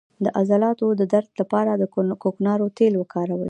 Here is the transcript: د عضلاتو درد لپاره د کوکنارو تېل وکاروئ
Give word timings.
د 0.23 0.25
عضلاتو 0.39 0.85
درد 1.13 1.29
لپاره 1.41 1.71
د 1.75 1.83
کوکنارو 2.23 2.67
تېل 2.77 2.93
وکاروئ 2.97 3.39